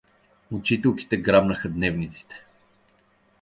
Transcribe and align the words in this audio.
Учителките 0.51 1.17
грабнаха 1.17 1.69
дневниците. 1.69 2.43